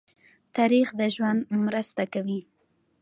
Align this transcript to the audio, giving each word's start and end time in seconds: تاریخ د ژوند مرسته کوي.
تاریخ 0.55 0.87
د 0.99 1.01
ژوند 1.15 1.41
مرسته 1.65 2.03
کوي. 2.13 2.39